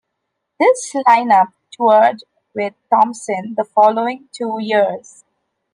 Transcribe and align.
This 0.59 0.95
line-up 1.05 1.49
toured 1.69 2.23
with 2.55 2.73
Thompson 2.89 3.53
the 3.55 3.63
following 3.63 4.29
two 4.33 4.57
years. 4.59 5.23